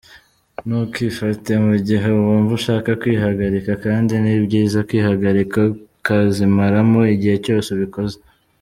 Ntukifate 0.65 1.51
mu 1.65 1.75
gihe 1.87 2.07
wumva 2.23 2.51
ushaka 2.59 2.89
kwihagarika 3.01 3.71
kandi 3.85 4.13
ni 4.23 4.33
byiza 4.45 4.77
kwihagarika 4.87 5.57
ukazimaramo 5.71 6.99
igihe 7.15 7.37
cyose 7.47 7.69
ubikoze. 7.75 8.17